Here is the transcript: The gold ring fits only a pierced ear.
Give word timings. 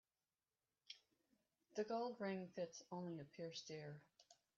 The 1.75 1.83
gold 1.83 2.15
ring 2.19 2.47
fits 2.55 2.81
only 2.91 3.19
a 3.19 3.23
pierced 3.23 3.69
ear. 3.69 4.01